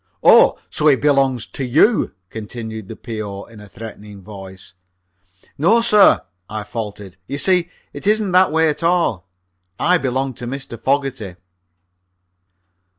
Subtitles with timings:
[0.23, 3.43] "Oh, so he belongs to you!" continued the P.O.
[3.43, 4.73] in a threatening voice.
[5.59, 9.29] "No, sir," I faltered; "you see, it isn't that way at all.
[9.79, 10.81] I belong to Mr.
[10.83, 11.35] Fogerty."